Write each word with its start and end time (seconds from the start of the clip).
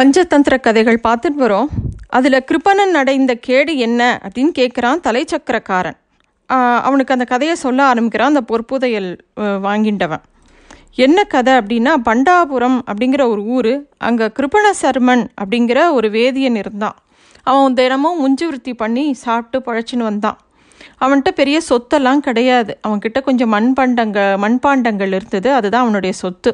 பஞ்சதந்திர 0.00 0.56
கதைகள் 0.60 0.98
பார்த்துட்டு 1.06 1.40
வரோம். 1.44 1.66
அதில் 2.16 2.44
கிருபணன் 2.48 2.94
அடைந்த 3.00 3.32
கேடு 3.46 3.72
என்ன 3.86 4.02
அப்படின்னு 4.26 4.52
கேட்குறான் 4.58 5.00
தலைச்சக்கரக்காரன். 5.06 5.96
அவனுக்கு 6.86 7.14
அந்த 7.14 7.26
கதையை 7.32 7.54
சொல்ல 7.64 7.80
ஆரம்பிக்கிறான். 7.88 8.30
அந்த 8.32 8.42
பொற்புதையல் 8.50 9.10
வாங்கிட்டவன் 9.66 9.66
வாங்கிண்டவன் 9.66 10.22
என்ன 11.04 11.24
கதை 11.34 11.52
அப்படின்னா 11.58 11.92
பண்டாபுரம் 12.08 12.78
அப்படிங்கிற 12.90 13.22
ஒரு 13.32 13.42
ஊர் 13.56 13.72
அங்கே 14.08 14.28
கிருபண 14.38 14.70
சர்மன் 14.82 15.24
அப்படிங்கிற 15.42 15.78
ஒரு 15.96 16.10
வேதியன் 16.16 16.58
இருந்தான். 16.62 16.96
அவன் 17.50 17.76
தினமும் 17.80 18.20
முஞ்சு 18.22 18.46
விருத்தி 18.48 18.74
பண்ணி 18.82 19.06
சாப்பிட்டு 19.24 19.58
பழச்சின்னு 19.66 20.08
வந்தான். 20.10 20.38
அவன்கிட்ட 21.02 21.32
பெரிய 21.40 21.60
சொத்தெல்லாம் 21.70 22.22
கிடையாது. 22.28 22.74
அவன்கிட்ட 22.88 23.20
கொஞ்சம் 23.28 23.52
மண்பாண்டங்க 23.56 24.18
மண்பாண்டங்கள் 24.44 25.14
இருந்தது. 25.18 25.50
அதுதான் 25.58 25.84
அவனுடைய 25.86 26.14
சொத்து. 26.22 26.52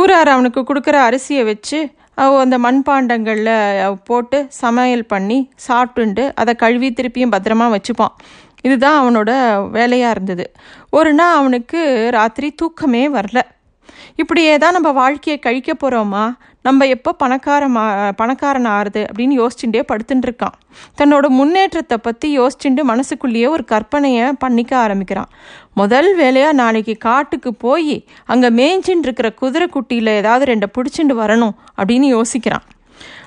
ஊரார் 0.00 0.32
அவனுக்கு 0.36 0.62
கொடுக்குற 0.70 0.98
அரிசியை 1.08 1.44
வச்சு 1.50 1.80
அந்த 2.44 2.58
மண்பாண்டங்களில் 2.58 3.96
போட்டு 4.04 4.46
சமையல் 4.48 5.04
பண்ணி 5.06 5.38
சாப்பிட்டுண்டு 5.68 6.24
அதை 6.34 6.54
கழுவி 6.54 6.88
திருப்பியும் 6.92 7.34
பத்திரமா 7.34 7.66
வச்சுப்பான். 7.74 8.14
இதுதான் 8.62 8.98
அவனோட 9.00 9.30
வேலையாக 9.70 10.10
இருந்தது. 10.10 10.52
ஒரு 10.90 11.12
நாள் 11.12 11.36
அவனுக்கு 11.36 12.08
ராத்திரி 12.12 12.50
தூக்கமே 12.50 13.08
வரல. 13.08 13.40
இப்படியே 14.14 14.58
தான் 14.58 14.72
நம்ம 14.72 14.90
வாழ்க்கையை 14.92 15.40
கழிக்க 15.40 15.72
போகிறோமா 15.74 16.24
நம்ம 16.66 16.86
எப்போ 16.86 17.10
பணக்காரமா 17.22 17.82
பணக்காரன் 18.20 18.68
ஆறுது 18.76 19.02
அப்படின்னு 19.10 19.34
யோசிச்சுட்டே 19.40 19.82
படுத்துட்டு 19.90 20.26
இருக்கான். 20.28 20.56
தன்னோட 20.98 21.26
முன்னேற்றத்தை 21.28 21.96
பற்றி 21.98 22.28
யோசிச்சுட்டு 22.38 22.82
மனசுக்குள்ளேயே 22.82 23.46
ஒரு 23.46 23.64
கற்பனையை 23.72 24.32
பண்ணிக்க 24.38 24.72
ஆரம்பிக்கிறான். 24.76 25.30
முதல் 25.74 26.10
வேலையாக 26.16 26.52
நாளைக்கு 26.52 26.96
காட்டுக்கு 26.98 27.52
போய் 27.54 27.96
அங்கே 28.24 28.48
மேய்ஞ்சின்னு 28.60 29.06
இருக்கிற 29.08 29.30
குதிரை 29.42 29.68
குட்டியில் 29.76 30.12
ஏதாவது 30.20 30.52
ரெண்டை 30.52 30.70
பிடிச்சிட்டு 30.78 31.16
வரணும் 31.22 31.54
அப்படின்னு 31.76 32.08
யோசிக்கிறான். 32.16 32.66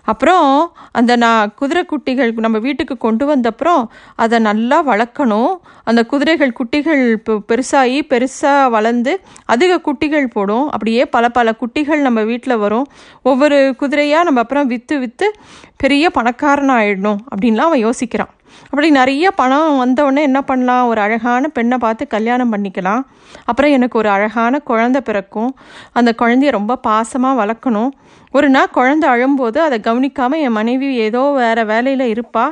அப்புறம் 0.04 0.72
அந்த 0.92 1.16
நான் 1.16 1.54
குதிரை 1.56 1.86
குட்டிகள் 1.86 2.32
நம்ம 2.32 2.58
வீட்டுக்கு 2.58 2.98
கொண்டு 2.98 3.36
வந்தப்புறம் 3.36 3.88
அதை 4.16 4.40
நல்லா 4.40 4.88
வளர்க்கணும். 4.88 5.56
அந்த 5.84 6.06
குதிரைகள் 6.06 6.54
குட்டிகள் 6.54 7.22
பெ- 7.30 7.40
பெருசாகி 7.48 8.02
பெருசாக 8.10 8.70
வளர்ந்து 8.70 9.22
அதிக 9.46 9.82
குட்டிகள் 9.82 10.28
போடும். 10.28 10.66
அப்படியே 10.66 11.06
பல 11.06 11.30
பல 11.30 11.54
குட்டிகள் 11.54 12.02
நம்ம 12.02 12.22
வீட்டில் 12.22 12.58
வரும். 12.58 12.88
ஒவ்வொரு 13.24 13.76
குதிரையாக 13.80 14.24
நம்ம 14.24 14.40
அப்புறம் 14.40 14.68
விற்று 14.68 15.00
விற்று 15.00 15.34
பெரிய 15.78 16.10
பணக்காரன் 16.10 16.70
ஆகிடணும் 16.70 17.18
அப்படின்லாம் 17.36 17.58
அவன் 17.58 17.86
யோசிக்கிறான். 17.86 18.40
அப்படி 18.64 18.90
நிறைய 18.90 19.32
பணம் 19.32 19.78
வந்தவுடனே 19.78 20.22
என்ன 20.22 20.42
பண்ணலாம்? 20.42 20.88
ஒரு 20.88 21.02
அழகான 21.02 21.48
பெண்ணை 21.48 21.78
பார்த்து 21.78 22.08
கல்யாணம் 22.08 22.54
பண்ணிக்கலாம். 22.54 23.02
அப்புறம் 23.46 23.72
எனக்கு 23.72 23.98
ஒரு 23.98 24.10
அழகான 24.10 24.60
குழந்தை 24.60 25.02
பிறக்கும். 25.02 25.56
அந்த 25.94 26.16
குழந்தைய 26.18 26.52
ரொம்ப 26.52 26.80
பாசமாக 26.88 27.36
வளர்க்கணும். 27.44 27.90
ஒரு 28.32 28.50
நாள் 28.50 28.70
குழந்தை 28.70 29.10
அழும்போது 29.10 29.62
அதை 29.62 29.80
கவனிக்காமல் 29.92 30.44
என் 30.48 30.60
மனைவி 30.62 30.90
ஏதோ 31.08 31.22
வேறு 31.42 31.64
வேலையில் 31.72 32.12
இருப்பா. 32.16 32.48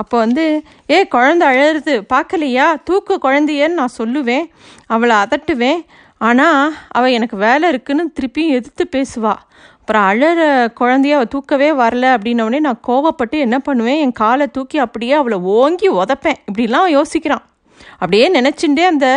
அப்போ 0.00 0.16
வந்து 0.18 0.44
ஏ 0.90 0.98
குழந்த 1.14 1.42
அழறது 1.52 1.94
பார்க்கலையா? 2.12 2.66
தூக்கு 2.84 3.14
குழந்தையன்னு 3.22 3.78
நான் 3.80 3.98
சொல்லுவேன். 4.02 4.46
அவளை 4.86 5.16
அதட்டுவேன். 5.24 5.80
ஆனால் 6.28 6.72
அவள் 6.96 7.16
எனக்கு 7.16 7.36
வேலை 7.36 7.66
இருக்குன்னு 7.68 8.04
திருப்பியும் 8.14 8.54
எதிர்த்து 8.58 8.84
பேசுவாள் 8.94 9.42
அப்புறம் 9.80 10.06
அழற 10.10 10.40
குழந்தைய 10.80 11.16
அவள் 11.18 11.30
தூக்கவே 11.34 11.68
வரல 11.82 12.06
அப்படின்னோடனே 12.14 12.58
நான் 12.66 12.80
கோவப்பட்டு 12.88 13.36
என்ன 13.44 13.58
பண்ணுவேன்? 13.58 14.00
என் 14.04 14.18
காலை 14.22 14.46
தூக்கி 14.56 14.78
அப்படியே 14.78 15.12
அவளை 15.12 15.38
ஓங்கி 15.58 15.88
உதைப்பேன். 15.90 16.40
இப்படிலாம் 16.48 16.88
யோசிக்கிறான். 16.96 17.44
அப்படியே 17.92 18.26
நினச்சிண்டே 18.34 18.84
அந்த 18.92 19.08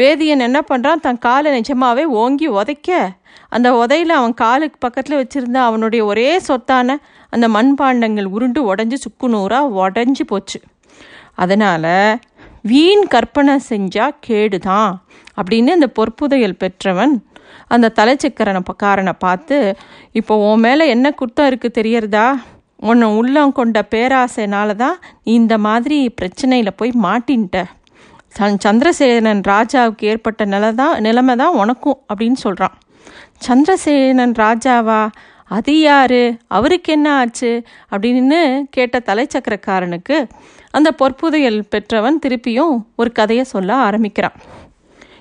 வேதியன் 0.00 0.46
என்ன 0.48 0.60
பண்ணுறான் 0.70 1.02
தன் 1.06 1.24
காலை 1.26 1.50
நிஜமாவே 1.58 2.04
ஓங்கி 2.22 2.48
உதைக்க. 2.60 2.90
அந்த 3.48 3.68
உதையில் 3.76 4.12
அவன் 4.18 4.34
காலுக்கு 4.34 4.78
பக்கத்தில் 4.78 5.20
வச்சிருந்த 5.20 5.58
அவனுடைய 5.68 6.04
ஒரே 6.04 6.28
சொத்தான 6.48 6.96
அந்த 7.32 7.48
மண்பாண்டங்கள் 7.48 8.32
உருண்டு 8.36 8.62
உடஞ்சி 8.70 8.94
சுக்கு 8.94 9.28
நூறாக 9.28 9.74
உடஞ்சி 9.82 10.24
போச்சு. 10.32 10.58
அதனால் 11.34 11.92
வீண் 12.70 13.04
கற்பனை 13.08 13.54
செஞ்சால் 13.70 14.18
கேடு 14.20 14.58
தான் 14.58 14.92
அப்படின்னு 15.36 15.70
அந்த 15.78 15.88
பொற்புதையல் 15.98 16.60
பெற்றவன் 16.62 17.14
அந்த 17.68 17.92
தலைச்சக்கரனை 17.98 18.60
காரனை 18.82 19.14
பார்த்து 19.18 19.56
இப்போ 20.18 20.34
உன் 20.48 20.62
மேலே 20.64 20.84
என்ன 20.88 21.06
குத்தம் 21.20 21.48
இருக்குது 21.50 21.76
தெரியறதா? 21.78 22.26
உன்னை 22.90 23.06
உள்ளம் 23.18 23.56
கொண்ட 23.58 23.78
பேராசைனால 23.90 24.74
தான் 24.74 24.96
நீ 25.24 25.32
இந்த 25.32 25.54
மாதிரி 25.66 25.98
பிரச்சனையில் 26.20 26.78
போய் 26.80 26.92
மாட்டின்ட்ட. 27.06 27.58
சந்திரசேனன் 28.64 29.42
ராஜாவுக்கு 29.52 30.04
ஏற்பட்ட 30.12 30.44
நிலை 30.44 30.70
தான் 30.74 30.94
நிலைமை 31.00 31.34
தான் 31.42 31.58
உனக்கும் 31.62 31.98
அப்படின்னு 32.08 32.38
சொல்கிறான் 32.44 32.74
சந்திரசேனன் 33.48 34.34
ராஜாவா? 34.38 35.10
அது 35.44 35.80
யாரு? 35.80 36.36
அவருக்கு 36.46 36.92
என்ன 36.92 37.14
ஆச்சு? 37.14 37.62
அப்படின்னு 37.90 38.62
கேட்ட 38.70 39.02
தலைச்சக்கரக்காரனுக்கு 39.06 40.28
அந்த 40.70 40.94
பொற்புதையல் 40.98 41.62
பெற்றவன் 41.68 42.18
திருப்பியும் 42.26 42.82
ஒரு 42.96 43.12
கதையை 43.12 43.44
சொல்ல 43.44 43.74
ஆரம்பிக்கிறான். 43.74 44.32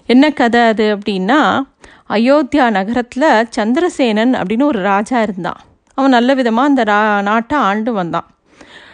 என்ன 0.06 0.32
கதை 0.32 0.62
அது 0.62 0.98
அப்படின்னா 0.98 1.62
அயோத்தியா 2.10 2.70
நகரத்தில் 2.70 3.48
சந்திரசேனன் 3.50 4.34
அப்படின்னு 4.34 4.64
ஒரு 4.64 4.80
ராஜா 4.80 5.22
இருந்தான். 5.22 5.62
அவன் 5.94 6.10
நல்ல 6.10 6.34
விதமாக 6.34 6.68
அந்த 6.68 6.84
ரா 6.84 7.22
நாட்டை 7.22 7.58
ஆண்டு 7.58 7.94
வந்தான். 7.94 8.28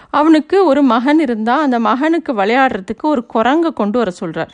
அவனுக்கு 0.10 0.66
ஒரு 0.66 0.82
மகன் 0.82 1.20
இருந்தால் 1.20 1.62
அந்த 1.62 1.80
மகனுக்கு 1.80 2.34
விளையாடுறதுக்கு 2.34 3.02
ஒரு 3.02 3.26
குரங்கு 3.26 3.74
கொண்டு 3.74 3.98
வர 3.98 4.12
சொல்கிறார் 4.12 4.52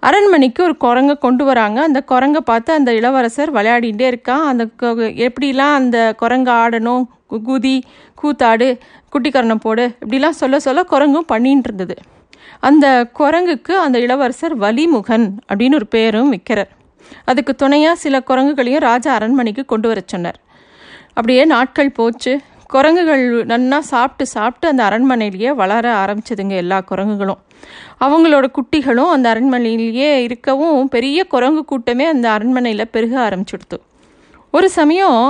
அரண்மனைக்கு 0.00 0.62
ஒரு 0.62 0.76
குரங்கை 0.76 1.18
கொண்டு 1.18 1.44
வராங்க. 1.44 1.82
அந்த 1.82 2.02
குரங்கை 2.02 2.40
பார்த்து 2.40 2.72
அந்த 2.72 2.94
இளவரசர் 2.94 3.52
விளையாடிகிட்டே 3.52 4.14
இருக்கான். 4.14 4.44
அந்த 4.44 4.68
எப்படிலாம் 4.82 5.74
அந்த 5.74 6.14
குரங்கு 6.16 6.50
ஆடணும்? 6.50 7.04
கு- 7.30 7.40
குதி 7.46 7.82
கூத்தாடு 8.14 8.78
குட்டிக்கரணம் 9.12 9.54
போடு 9.54 9.96
இப்படிலாம் 10.08 10.28
சொல்ல 10.28 10.60
சொல்ல 10.60 10.84
குரங்கும் 10.90 11.18
பண்ணிட்டு 11.18 11.60
இருந்தது. 11.64 11.94
அந்த 12.60 13.10
குரங்குக்கு 13.18 13.72
அந்த 13.72 13.98
இளவரசர் 13.98 14.58
வலிமுகன் 14.58 15.30
அப்படின்னு 15.48 15.74
ஒரு 15.74 15.86
பேரும் 15.86 16.32
விற்கிறார் 16.32 16.68
அதுக்கு 17.24 17.54
துணையாக 17.54 17.96
சில 17.96 18.22
குரங்குகளையும் 18.26 18.78
ராஜா 18.78 19.14
அரண்மனைக்கு 19.14 19.64
கொண்டு 19.64 19.88
வர 19.88 20.02
சொன்னார். 20.06 20.40
அப்படியே 21.08 21.44
நாட்கள் 21.44 21.90
போச்சு. 21.90 22.40
குரங்குகள் 22.72 23.22
நன்னா 23.50 23.78
சாப்பிட்டு 23.90 24.24
சாப்பிட்டு 24.36 24.66
அந்த 24.70 24.82
அரண்மனையிலேயே 24.88 25.50
வளர 25.60 25.84
ஆரம்பிச்சதுங்க 26.02 26.54
எல்லா 26.62 26.78
குரங்குகளும். 26.90 27.40
அவங்களோட 28.04 28.46
குட்டிகளும் 28.56 29.12
அந்த 29.14 29.26
அரண்மனையிலேயே 29.34 30.10
இருக்கவும் 30.26 30.88
பெரிய 30.94 31.24
குரங்கு 31.34 31.62
கூட்டமே 31.70 32.06
அந்த 32.14 32.26
அரண்மனையில் 32.36 32.92
பெருக 32.94 33.14
ஆரம்பிச்சுடுத்து. 33.28 33.78
ஒரு 34.56 34.68
சமயம் 34.76 35.22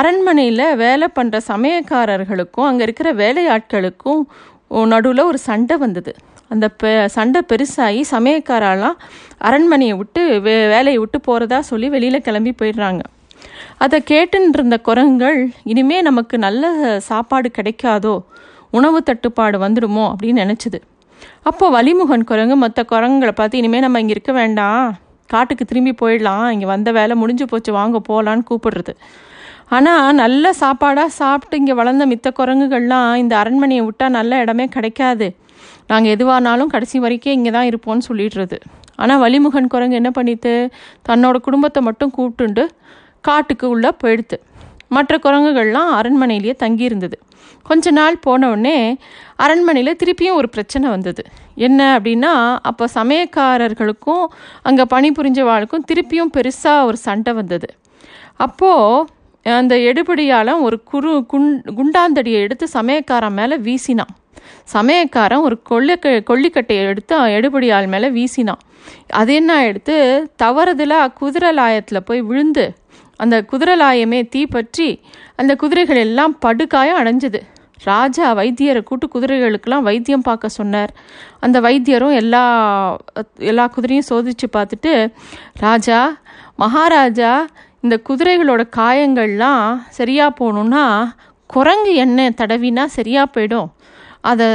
அரண்மனையில் 0.00 0.64
வேலை 0.84 1.08
பண்ணுற 1.18 1.36
சமயக்காரர்களுக்கும் 1.52 2.68
அங்கே 2.68 2.86
இருக்கிற 2.88 3.08
வேலையாட்களுக்கும் 3.22 4.22
நடுவில் 4.92 5.28
ஒரு 5.30 5.38
சண்டை 5.48 5.76
வந்தது. 5.84 6.14
அந்த 6.54 6.66
பெ 6.82 6.90
சண்டை 7.16 7.40
பெருசாகி 7.50 8.02
சமயக்காரெல்லாம் 8.14 8.98
அரண்மனையை 9.48 9.94
விட்டு 10.00 10.22
வே 10.46 10.54
வேலையை 10.74 10.98
விட்டு 11.02 11.18
போகிறதா 11.28 11.58
சொல்லி 11.70 11.88
வெளியில் 11.94 12.26
கிளம்பி 12.26 12.54
போயிடுறாங்க. 12.60 13.02
அதை 13.80 13.98
கேட்டுன்னு 14.10 14.54
இருந்த 14.54 14.76
குரங்குகள் 14.78 15.38
இனிமே 15.62 16.02
நமக்கு 16.02 16.36
நல்ல 16.38 16.64
சாப்பாடு 17.08 17.48
கிடைக்காதோ? 17.58 18.14
உணவு 18.70 18.98
தட்டுப்பாடு 19.02 19.56
வந்துடுமோ? 19.58 20.04
அப்படின்னு 20.12 20.44
நினச்சிது. 20.44 20.78
அப்போ 21.42 21.66
வலிமுகன் 21.70 22.24
குரங்கு 22.24 22.56
மற்ற 22.56 22.80
குரங்குகளை 22.84 23.32
பார்த்து 23.32 23.58
இனிமேல் 23.58 23.80
நம்ம 23.80 24.00
இங்கே 24.00 24.14
இருக்க 24.16 24.32
வேண்டாம். 24.32 24.86
காட்டுக்கு 25.30 25.64
திரும்பி 25.64 25.92
போயிடலாம். 26.02 26.46
இங்கே 26.50 26.66
வந்த 26.66 26.92
வேலை 26.92 27.16
முடிஞ்சு 27.16 27.46
போச்சு 27.46 27.72
வாங்க 27.72 28.00
போகலான்னு 28.08 28.48
கூப்பிடுறது. 28.50 28.94
ஆனால் 29.68 30.14
நல்ல 30.14 30.52
சாப்பாடாக 30.60 31.10
சாப்பிட்டு 31.20 31.56
இங்கே 31.56 31.72
வளர்ந்த 31.72 32.06
மித்த 32.06 32.30
குரங்குகள்லாம் 32.38 33.12
இந்த 33.14 33.34
அரண்மனையை 33.36 33.84
விட்டால் 33.84 34.10
நல்ல 34.10 34.38
இடமே 34.38 34.66
கிடைக்காது. 34.66 35.28
நாங்கள் 35.86 36.12
எதுவானாலும் 36.16 36.72
கடைசி 36.74 36.98
வரைக்கும் 36.98 37.32
இங்கே 37.32 37.50
தான் 37.50 37.68
இருப்போம்னு 37.70 38.06
சொல்லிடுறது. 38.08 38.58
ஆனால் 38.96 39.20
வலிமுகன் 39.22 39.72
குரங்கு 39.74 39.94
என்ன 39.94 40.10
பண்ணிட்டு 40.10 40.52
தன்னோட 41.08 41.36
குடும்பத்தை 41.36 41.82
மட்டும் 41.82 42.12
கூப்பிட்டுண்டு 42.16 42.64
காட்டுக்கு 43.20 43.68
உள்ளே 43.68 43.90
போயிடுத்து. 44.04 44.38
மற்ற 44.88 45.18
குரங்குகள்லாம் 45.22 45.90
அரண்மனையிலேயே 45.98 46.54
தங்கியிருந்தது. 46.64 47.16
கொஞ்ச 47.62 47.90
நாள் 47.90 48.16
போனவுடனே 48.26 48.96
அரண்மனையில் 49.36 49.98
திருப்பியும் 50.04 50.38
ஒரு 50.40 50.48
பிரச்சனை 50.48 50.90
வந்தது. 50.90 51.24
என்ன 51.54 51.98
அப்படின்னா 51.98 52.58
அப்போ 52.62 52.88
சமயக்காரர்களுக்கும் 52.94 54.24
அங்கே 54.62 54.84
பணிபுரிஞ்சவாளுக்கும் 54.94 55.86
திருப்பியும் 55.92 56.32
பெருசாக 56.36 56.84
ஒரு 56.84 56.96
சண்டை 56.96 57.32
வந்தது. 57.32 57.68
அப்போது 58.36 59.08
அந்த 59.42 59.74
எடுபடியால் 59.76 60.60
ஒரு 60.60 60.82
குரு 60.82 61.24
குண் 61.26 61.50
குண்டாந்தடியை 61.78 62.40
எடுத்து 62.40 62.68
சமயக்காரன் 62.72 63.32
மேலே 63.32 63.56
வீசினான். 63.56 64.14
சமயக்காரன் 64.72 65.44
ஒரு 65.48 65.62
கொள்ளைக்க 65.62 66.22
கொல்லிக்கட்டையை 66.30 66.84
எடுத்து 66.92 67.16
எடுபடியால் 67.16 67.86
மேலே 67.86 68.08
வீசினான். 68.08 68.62
அது 69.06 69.34
என்ன 69.34 69.64
எடுத்து 69.64 69.96
தவறுதலாக 70.42 71.12
குதிரை 71.12 71.50
லாயத்தில் 71.56 72.04
போய் 72.04 72.20
விழுந்து 72.20 72.74
அந்த 73.22 73.36
குதிரலாயமே 73.50 74.20
தீ 74.22 74.40
தீப்பற்றி 74.46 74.88
அந்த 75.40 75.52
குதிரைகள் 75.60 76.00
எல்லாம் 76.06 76.34
படுகாயம் 76.44 76.98
அடைஞ்சது. 77.00 77.40
ராஜா 77.84 78.26
வைத்தியரை 78.38 78.80
கூட்டு 78.88 79.06
குதிரைகளுக்கெல்லாம் 79.14 79.86
வைத்தியம் 79.88 80.24
பார்க்க 80.28 80.48
சொன்னார். 80.58 80.92
அந்த 81.44 81.56
வைத்தியரும் 81.66 82.14
எல்லா 82.20 82.42
எல்லா 83.50 83.64
குதிரையும் 83.74 84.08
சோதிச்சு 84.10 84.46
பார்த்துட்டு 84.56 84.92
ராஜா 85.64 85.98
மகாராஜா 86.62 87.32
இந்த 87.84 87.96
குதிரைகளோட 88.08 88.62
காயங்கள்லாம் 88.78 89.64
சரியாக 89.98 90.36
போகணுன்னா 90.38 90.84
குரங்கு 91.50 91.92
எண்ணெய் 92.04 92.36
தடவினா 92.40 92.84
சரியாக 92.98 93.32
போயிடும். 93.34 93.68
அதை 94.30 94.46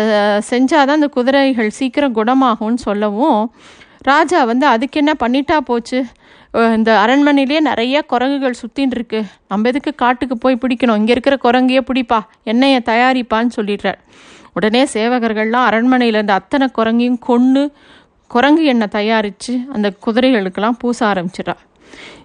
செஞ்சால் 0.51 0.87
தான் 0.87 0.99
அந்த 0.99 1.09
குதிரைகள் 1.17 1.69
சீக்கிரம் 1.79 2.17
குணமாகும்னு 2.17 2.81
சொல்லவும் 2.87 3.41
ராஜா 4.09 4.39
வந்து 4.51 4.65
அதுக்கு 4.73 4.99
என்ன 5.01 5.13
பண்ணிட்டா 5.23 5.57
போச்சு? 5.69 5.99
இந்த 6.53 6.91
அரண்மனையிலேயே 7.05 7.59
நிறைய 7.59 8.01
குரங்குகள் 8.01 8.59
சுத்தின்னு 8.61 8.95
இருக்கு. 8.97 9.23
நம்ம 9.47 9.67
எதுக்கு 9.67 9.95
காட்டுக்கு 9.95 10.37
போய் 10.37 10.61
பிடிக்கணும்? 10.61 10.95
இங்கே 10.95 11.11
இருக்கிற 11.11 11.37
குரங்கையே 11.43 11.81
பிடிப்பா. 11.89 12.19
என்னைய 12.43 12.81
தயாரிப்பான்னு 12.85 13.55
சொல்லிடுறார். 13.55 13.99
உடனே 14.53 14.83
சேவகர்கள்லாம் 14.93 15.67
அரண்மனையில் 15.69 16.13
இருந்த 16.13 16.33
அத்தனை 16.33 16.67
குரங்கையும் 16.77 17.19
கொன்று 17.19 17.71
குரங்கு 18.27 18.63
எண்ணெய் 18.63 18.87
தயாரித்து 18.87 19.59
அந்த 19.73 19.93
குதிரைகளுக்கெல்லாம் 20.05 20.79
பூச 20.79 21.05
ஆரம்பிச்சிடா 21.05 21.55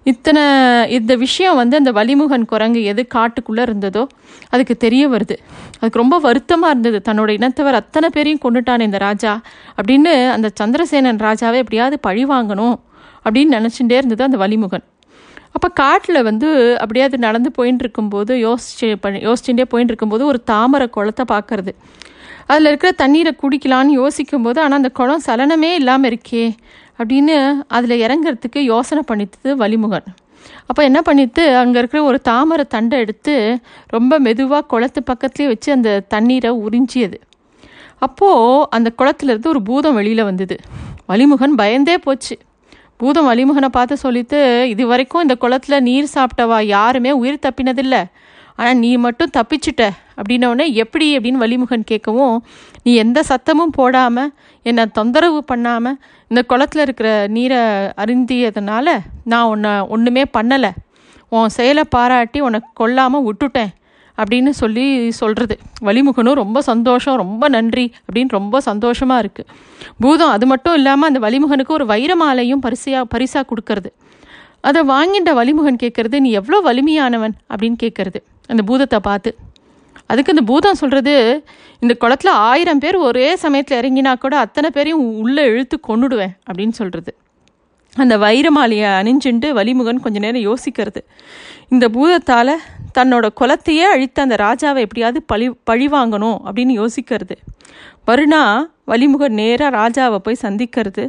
இத்தனை 0.05 0.43
இந்த 0.91 1.17
விஷயம் 1.17 1.57
வந்து 1.57 1.77
அந்த 1.77 1.93
வலிமுகன் 1.93 2.45
குரங்கு 2.45 2.85
எது 2.85 3.07
காட்டுக்குள்ளே 3.15 3.63
இருந்ததோ 3.69 4.07
அதுக்கு 4.49 4.77
தெரிய 4.77 5.09
வருது. 5.09 5.37
அதுக்கு 5.79 5.99
ரொம்ப 5.99 6.19
வருத்தமாக 6.19 6.71
இருந்தது. 6.71 6.99
தன்னோட 7.09 7.31
இனத்தவர் 7.39 7.79
அத்தனை 7.81 8.09
பேரையும் 8.13 8.43
கொண்டுட்டானே 8.45 8.81
இந்த 8.81 8.99
ராஜா. 8.99 9.41
அப்படின்னு 9.77 10.31
அந்த 10.31 10.51
சந்திரசேனன் 10.61 11.23
ராஜாவை 11.27 11.55
எப்படியாவது 11.55 11.99
பழி 11.99 12.25
வாங்கணும். 12.25 12.77
அப்படின்னு 13.27 13.57
நினச்சிட்டே 13.59 13.97
இருந்தது 13.97 14.23
அந்த 14.23 14.39
வலிமுகன் 14.39 14.85
அப்போ 15.53 15.69
காட்டில் 15.75 16.23
வந்து 16.23 16.49
அப்படியே 16.79 17.05
அது 17.05 17.19
நடந்து 17.19 17.51
போயின்னு 17.59 17.79
இருக்கும்போது 17.79 18.33
யோசிச்சு 18.37 18.89
பண்ணி 19.01 19.21
யோசிச்சுட்டே 19.21 19.67
போயின்னு 19.71 19.93
இருக்கும்போது 19.93 20.25
ஒரு 20.27 20.41
தாமரை 20.45 20.87
குளத்தை 20.89 21.25
பார்க்கறது 21.29 21.73
அதில் 22.47 22.67
இருக்கிற 22.67 22.91
தண்ணீரை 22.97 23.33
குடிக்கலான்னு 23.43 23.93
யோசிக்கும்போது 23.93 24.61
ஆனால் 24.61 24.77
அந்த 24.77 24.91
குளம் 24.93 25.25
சலனமே 25.27 25.73
இல்லாமல் 25.75 26.11
இருக்கே 26.11 26.45
அப்படின்னு 26.99 27.37
அதில் 27.69 28.03
இறங்குறதுக்கு 28.03 28.61
யோசனை 28.65 29.03
பண்ணித்தது 29.07 29.53
வலிமுகன் 29.55 30.09
அப்போ 30.67 30.83
என்ன 30.83 31.03
பண்ணிட்டு 31.03 31.57
அங்கே 31.57 31.79
இருக்கிற 31.79 32.01
ஒரு 32.03 32.19
தாமரை 32.21 32.65
தண்டை 32.69 32.97
எடுத்து 32.99 33.35
ரொம்ப 33.87 34.19
மெதுவாக 34.19 34.67
குளத்து 34.67 35.01
பக்கத்துலேயே 35.07 35.47
வச்சு 35.47 35.73
அந்த 35.73 35.91
தண்ணீரை 36.09 36.51
உறிஞ்சியது. 36.67 37.19
அப்போது 37.99 38.67
அந்த 38.71 38.89
குளத்துலேருந்து 38.99 39.47
ஒரு 39.47 39.63
பூதம் 39.63 39.95
வெளியில் 39.95 40.25
வந்தது. 40.25 40.57
வலிமுகன் 41.09 41.55
பயந்தே 41.55 41.97
போச்சு. 41.99 42.35
பூதம் 42.97 43.29
வலிமுகனை 43.29 43.69
பார்த்து 43.69 43.97
சொல்லிட்டு 43.97 44.39
இது 44.69 44.87
வரைக்கும் 44.87 45.23
இந்த 45.23 45.37
குளத்துல 45.41 45.81
நீர் 45.81 46.15
சாப்பிட்டவா 46.15 46.59
யாருமே 46.63 47.11
உயிர் 47.13 47.45
தப்பினதில்லை. 47.47 48.03
ஆனால் 48.59 48.77
நீ 48.77 48.97
மட்டும் 48.97 49.35
தப்பிச்சிட்ட. 49.37 49.85
அப்படின்னோடனே 50.19 50.67
எப்படி? 50.83 51.07
அப்படின்னு 51.19 51.43
வலிமுகன் 51.45 51.89
கேட்கவும் 51.91 52.37
நீ 52.83 52.95
எந்த 52.95 53.23
சத்தமும் 53.29 53.75
போடாமல் 53.79 54.31
என்னை 54.63 54.85
தொந்தரவு 54.87 55.45
பண்ணாமல் 55.45 55.99
இந்த 56.31 56.43
குளத்துல 56.49 56.85
இருக்கிற 56.87 57.11
நீரை 57.29 57.59
அருந்தியதுனால 58.03 58.97
நான் 59.25 59.51
உன்னை 59.55 59.73
ஒன்றுமே 59.89 60.25
பண்ணலை. 60.39 60.71
உன் 61.29 61.49
செயலை 61.49 61.85
பாராட்டி 61.89 62.41
உனக்கு 62.41 62.71
கொல்லாமல் 62.75 63.27
விட்டுட்டேன். 63.29 63.73
அப்படின்னு 64.19 64.53
சொல்லி 64.61 64.85
சொல்கிறது 65.21 65.57
வலிமுகனும் 65.87 66.39
ரொம்ப 66.43 66.59
சந்தோஷம் 66.71 67.17
ரொம்ப 67.17 67.49
நன்றி 67.57 67.87
அப்படின்னு 68.07 68.37
ரொம்ப 68.39 68.61
சந்தோஷமாக 68.61 69.23
இருக்குது 69.25 69.51
பூதம் 70.03 70.33
அது 70.37 70.47
மட்டும் 70.53 70.77
இல்லாமல் 70.79 71.09
அந்த 71.11 71.21
வலிமுகனுக்கு 71.27 71.77
ஒரு 71.79 71.87
வைரமாலையும் 71.93 72.63
பரிசையாக 72.67 73.11
பரிசாக 73.15 73.45
கொடுக்கறது. 73.51 73.91
அதை 74.69 74.81
வாங்கிட்ட 74.93 75.33
வலிமுகன் 75.41 75.83
கேட்குறது 75.83 76.17
நீ 76.25 76.31
எவ்வளோ 76.41 76.61
வலிமையானவன் 76.69 77.35
அப்படின்னு 77.51 77.79
கேட்குறது 77.83 78.21
அந்த 78.53 78.63
பூதத்தை 78.71 78.99
பார்த்து. 79.09 79.31
அதுக்கு 80.11 80.33
இந்த 80.35 80.45
பூதம் 80.51 80.81
சொல்கிறது 80.81 81.15
இந்த 81.83 81.95
குளத்துல 82.03 82.33
ஆயிரம் 82.49 82.81
பேர் 82.83 82.97
ஒரே 83.07 83.29
சமயத்தில் 83.45 83.79
இறங்கினா 83.81 84.13
கூட 84.25 84.35
அத்தனை 84.45 84.69
பேரையும் 84.71 85.05
உள்ளே 85.23 85.45
இழுத்து 85.53 85.77
கொன்னுடுவேன் 85.89 86.35
அப்படின்னு 86.49 86.75
சொல்கிறது 86.81 87.13
அந்த 87.97 88.15
வைரமாலையை 88.25 88.89
அணிஞ்சுண்டு 89.01 89.49
வலிமுகன் 89.59 90.03
கொஞ்ச 90.05 90.19
நேரம் 90.25 90.47
யோசிக்கிறது. 90.49 91.01
இந்த 91.75 91.87
பூதத்தால் 91.95 92.53
தன்னோட 92.99 93.27
குலத்தையே 93.41 93.85
அழித்த 93.95 94.23
அந்த 94.23 94.35
ராஜாவை 94.35 94.81
எப்படியாவது 94.87 95.23
பழி 95.23 95.51
பழி 95.65 95.87
வாங்கணும் 95.89 96.39
அப்படின்னு 96.47 96.75
யோசிக்கிறது. 96.81 97.37
வருணா 98.07 98.43
வலிமுகன் 98.87 99.39
நேராக 99.41 99.77
ராஜாவை 99.77 100.17
போய் 100.17 100.43
சந்திக்கிறது. 100.43 101.05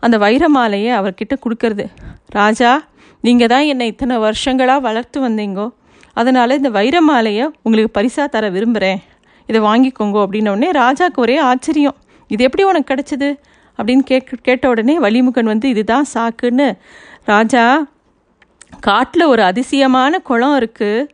அந்த 0.00 0.18
வைரமாலையை 0.18 0.92
அவர்கிட்ட 1.00 1.34
கொடுக்கறது. 1.44 1.84
ராஜா 2.26 2.82
நீங்கள் 3.20 3.48
தான் 3.48 3.62
என்னை 3.62 3.86
இத்தனை 3.86 4.16
வருஷங்களாக 4.16 4.80
வளர்த்து 4.80 5.28
வந்தீங்கோ. 5.28 5.66
அதனால் 6.12 6.56
இந்த 6.56 6.70
வைரமாலையை 6.70 7.44
உங்களுக்கு 7.62 7.92
பரிசாக 7.92 8.28
தர 8.28 8.48
விரும்புகிறேன் 8.48 9.00
இதை 9.46 9.60
வாங்கிக்கோங்க 9.60 10.18
அப்படின்னோடனே 10.24 10.68
ராஜாவுக்கு 10.82 11.24
ஒரே 11.24 11.36
ஆச்சரியம். 11.36 11.96
இது 12.28 12.44
எப்படி 12.44 12.62
உனக்கு 12.62 12.94
கிடச்சிது? 12.94 13.30
அப்படின்னு 13.78 14.04
கேட்க 14.04 14.36
கேட்ட 14.42 14.68
உடனே 14.68 14.98
வலிமுகன் 14.98 15.50
வந்து 15.52 15.68
இதுதான் 15.68 16.06
சாக்குன்னு. 16.14 16.78
ராஜா 17.24 17.86
காட்டில் 18.80 19.24
ஒரு 19.24 19.42
அதிசயமான 19.42 20.18
குளம் 20.18 20.56
இருக்குது 20.60 21.08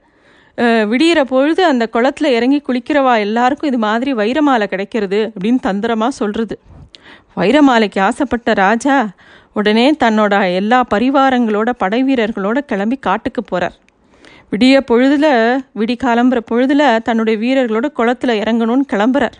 விடியிற 0.91 1.21
பொழுது 1.25 1.65
அந்த 1.65 1.85
குளத்துல 1.93 2.31
இறங்கி 2.37 2.63
குளிக்கிறவா 2.69 3.19
எல்லாருக்கும் 3.19 3.71
இது 3.71 3.79
மாதிரி 3.79 4.13
வைரமாலை 4.13 4.67
கிடைக்கிறது 4.67 5.21
அப்படின்னு 5.35 5.61
தந்திரமாக 5.61 6.19
சொல்கிறது 6.21 6.59
வைரமாலைக்கு 7.37 8.01
ஆசைப்பட்ட 8.01 8.53
ராஜா 8.53 8.97
உடனே 9.53 9.85
தன்னோட 10.05 10.55
எல்லா 10.61 10.79
பரிவாரங்களோட 10.95 11.71
படை 11.83 12.01
வீரர்களோட 12.05 12.59
கிளம்பி 12.71 12.97
காட்டுக்கு 12.97 13.43
போகிறார் 13.45 13.77
விடிய 14.53 14.81
பொழுதில் 14.81 15.63
விடி 15.73 15.97
கிளம்புற 16.05 16.39
பொழுதில் 16.51 17.03
தன்னுடைய 17.03 17.37
வீரர்களோட 17.45 17.87
குளத்துல 17.99 18.35
இறங்கணும்னு 18.43 18.85
கிளம்புறார். 18.93 19.37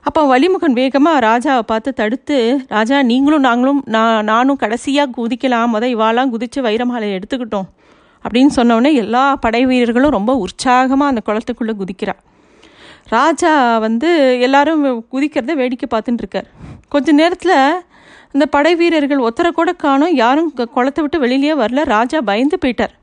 அப்போ 0.00 0.20
வலிமுகன் 0.32 0.76
வேகமாக 0.80 1.22
ராஜாவை 1.26 1.62
பார்த்து 1.66 1.92
தடுத்து 1.92 2.36
ராஜா 2.68 3.02
நீங்களும் 3.02 3.46
நாங்களும் 3.48 3.80
நான் 3.86 4.24
நானும் 4.24 4.56
கடைசியாக 4.56 5.14
குதிக்கலாம். 5.18 5.72
முத 5.74 5.84
இவாலாம் 5.94 6.32
குதித்து 6.34 6.62
வைரமாலையை 6.62 7.14
எடுத்துக்கிட்டோம். 7.18 7.68
அப்படின்னு 8.24 8.52
சொன்னோடனே 8.56 8.92
எல்லா 9.02 9.24
படை 9.44 9.62
வீரர்களும் 9.70 10.16
ரொம்ப 10.16 10.32
உற்சாகமாக 10.44 11.12
அந்த 11.12 11.22
குளத்துக்குள்ளே 11.28 11.74
குதிக்கிறா. 11.80 12.14
ராஜா 13.14 13.52
வந்து 13.86 14.10
எல்லாரும் 14.46 14.84
குதிக்கிறத 15.12 15.54
வேடிக்கை 15.62 15.88
பார்த்துட்டு 15.94 16.22
இருக்கார். 16.24 16.48
கொஞ்ச 16.88 17.12
நேரத்தில் 17.20 17.56
அந்த 18.34 18.46
படை 18.54 18.74
வீரர்கள் 18.80 19.24
ஒத்தரை 19.28 19.50
கூட 19.58 19.72
காணும். 19.84 20.14
யாரும் 20.22 20.52
குளத்தை 20.76 21.00
விட்டு 21.04 21.18
வெளியிலேயே 21.24 21.54
வரல. 21.62 21.82
ராஜா 21.94 22.20
பயந்து 22.30 22.58
போயிட்டார். 22.62 22.94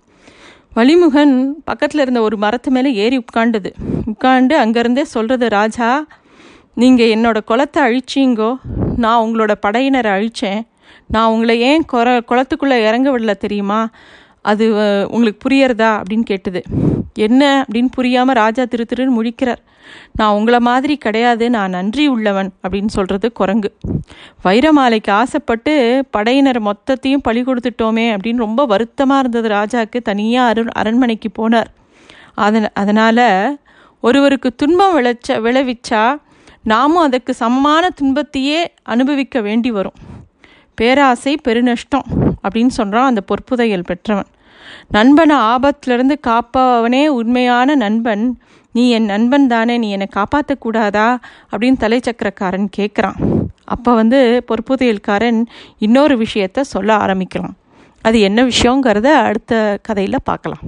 வலிமுகன் 0.78 1.36
பக்கத்தில் 1.70 2.02
இருந்த 2.02 2.20
ஒரு 2.28 2.36
மரத்து 2.44 2.70
மேலே 2.76 2.90
ஏறி 3.04 3.18
உட்காண்டுது 3.24 3.72
உட்காண்டு 4.12 4.54
அங்கேருந்தே 4.64 5.04
சொல்கிறது 5.16 5.46
ராஜா 5.58 5.90
நீங்கள் 6.82 7.12
என்னோடய 7.16 7.48
குளத்தை 7.52 7.80
அழிச்சிங்கோ. 7.88 8.52
நான் 9.04 9.24
உங்களோட 9.26 9.54
படையினரை 9.66 10.12
அழித்தேன் 10.18 10.62
நான் 11.14 11.32
உங்களை 11.34 11.56
ஏன் 11.70 11.86
குற 11.94 12.08
குளத்துக்குள்ளே 12.30 12.78
இறங்க 12.88 13.08
விடல 13.14 13.34
தெரியுமா? 13.44 13.80
அது 14.42 14.66
உங்களுக்கு 15.12 15.50
புரியறதா 15.50 16.02
அப்படின்னு 16.02 16.22
கேட்டது. 16.22 16.64
என்ன? 17.14 17.66
அப்படின்னு 17.68 17.88
புரியாமல் 17.92 18.36
ராஜா 18.36 18.66
திரு 18.66 18.86
திருன்னு 18.96 19.14
முழிக்கிறார். 19.22 19.58
நான் 20.14 20.34
உங்களை 20.34 20.60
மாதிரி 20.60 20.98
கிடையாது. 20.98 21.50
நான் 21.50 21.70
நன்றி 21.70 22.08
உள்ளவன். 22.08 22.54
அப்படின்னு 22.68 22.88
சொல்கிறது 22.88 23.32
குரங்கு. 23.32 23.78
வைரமாலைக்கு 24.44 25.10
ஆசைப்பட்டு 25.10 26.06
படையினர் 26.12 26.64
மொத்தத்தையும் 26.64 27.22
பழி 27.22 27.42
கொடுத்துட்டோமே 27.42 28.18
அப்படின்னு 28.18 28.36
ரொம்ப 28.36 28.66
வருத்தமாக 28.66 29.28
இருந்தது 29.28 29.50
ராஜாவுக்கு. 29.50 30.02
தனியாக 30.02 30.50
அரு 30.50 30.66
அரண்மனைக்கு 30.72 31.30
போனார். 31.38 31.66
அதன் 32.36 32.72
அதனால் 32.74 33.60
ஒருவருக்கு 34.02 34.56
துன்பம் 34.56 34.98
விளைச்ச 34.98 35.40
விளைவிச்சா 35.40 36.22
நாமும் 36.64 37.04
அதற்கு 37.04 37.34
சமமான 37.34 37.90
துன்பத்தையே 37.90 38.74
அனுபவிக்க 38.84 39.42
வேண்டி 39.42 39.72
வரும். 39.72 39.94
பேராசை 40.76 41.38
பெருநஷ்டம். 41.48 42.31
அப்படின்னு 42.44 42.74
சொல்கிறான் 42.80 43.06
அந்த 43.06 43.22
பொற்புதையல் 43.32 43.88
பெற்றவன். 43.88 44.30
நண்பனை 44.88 45.36
ஆபத்திலிருந்து 45.36 46.16
காப்பவனே 46.28 47.08
உண்மையான 47.08 47.76
நண்பன். 47.76 48.26
நீ 48.72 48.84
என் 48.90 49.06
நண்பன் 49.06 49.48
தானே 49.48 49.78
நீ 49.78 49.88
என்னை 49.92 50.08
காப்பாற்றக்கூடாதா 50.16 51.08
அப்படின்னு 51.52 51.80
தலைச்சக்கரக்காரன் 51.84 52.68
கேட்குறான் 52.78 53.18
அப்போ 53.66 53.94
வந்து 53.94 54.20
பொற்புதையல்காரன் 54.48 55.40
இன்னொரு 55.78 56.16
விஷயத்த 56.18 56.62
சொல்ல 56.62 56.96
ஆரம்பிக்கலாம் 56.96 57.56
அது 58.02 58.20
என்ன 58.20 58.44
விஷயங்கிறத 58.44 59.06
அடுத்த 59.06 59.80
கதையில் 59.82 60.18
பார்க்கலாம். 60.24 60.64